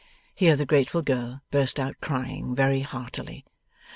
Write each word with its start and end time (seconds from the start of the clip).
Here 0.33 0.55
the 0.55 0.65
grateful 0.65 1.03
girl 1.03 1.43
burst 1.51 1.79
out 1.79 1.95
crying 2.01 2.55
very 2.55 2.79
heartily. 2.79 3.45